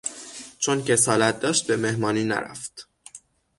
چون 0.59 0.83
کسالت 0.83 1.39
داشت 1.39 1.67
به 1.67 1.77
مهمانی 1.77 2.23
نرفت. 2.23 2.87